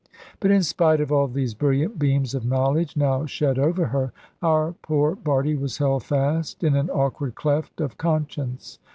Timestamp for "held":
5.77-6.03